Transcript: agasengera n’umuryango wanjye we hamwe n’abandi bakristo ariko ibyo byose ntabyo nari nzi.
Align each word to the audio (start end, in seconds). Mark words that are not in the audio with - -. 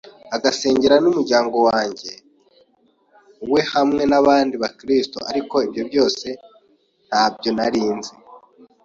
agasengera 0.35 0.95
n’umuryango 1.03 1.57
wanjye 1.67 2.11
we 3.51 3.61
hamwe 3.73 4.03
n’abandi 4.11 4.55
bakristo 4.63 5.17
ariko 5.29 5.55
ibyo 5.67 5.81
byose 5.89 6.27
ntabyo 7.07 7.49
nari 7.57 7.83
nzi. 7.97 8.13